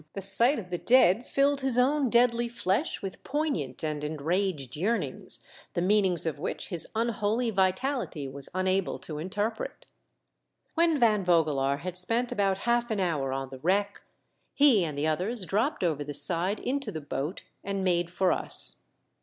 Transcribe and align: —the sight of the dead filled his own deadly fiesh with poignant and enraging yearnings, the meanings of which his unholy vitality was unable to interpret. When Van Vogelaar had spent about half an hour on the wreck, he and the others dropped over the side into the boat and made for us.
—the 0.15 0.19
sight 0.19 0.57
of 0.57 0.71
the 0.71 0.79
dead 0.79 1.27
filled 1.27 1.61
his 1.61 1.77
own 1.77 2.09
deadly 2.09 2.49
fiesh 2.49 3.03
with 3.03 3.21
poignant 3.23 3.83
and 3.83 4.03
enraging 4.03 4.67
yearnings, 4.81 5.41
the 5.75 5.79
meanings 5.81 6.25
of 6.25 6.39
which 6.39 6.69
his 6.69 6.87
unholy 6.95 7.51
vitality 7.51 8.27
was 8.27 8.49
unable 8.55 8.97
to 8.97 9.19
interpret. 9.19 9.85
When 10.73 10.99
Van 10.99 11.23
Vogelaar 11.23 11.81
had 11.81 11.95
spent 11.97 12.31
about 12.31 12.57
half 12.65 12.89
an 12.89 12.99
hour 12.99 13.31
on 13.31 13.49
the 13.49 13.59
wreck, 13.59 14.01
he 14.55 14.83
and 14.83 14.97
the 14.97 15.05
others 15.05 15.45
dropped 15.45 15.83
over 15.83 16.03
the 16.03 16.15
side 16.15 16.59
into 16.59 16.91
the 16.91 16.99
boat 17.01 17.43
and 17.63 17.83
made 17.83 18.09
for 18.09 18.31
us. 18.31 18.77